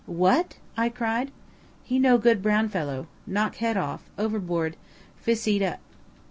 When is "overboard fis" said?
4.17-5.47